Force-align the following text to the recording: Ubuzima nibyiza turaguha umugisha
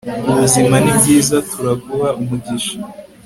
Ubuzima 0.29 0.75
nibyiza 0.83 1.35
turaguha 1.49 2.09
umugisha 2.21 2.75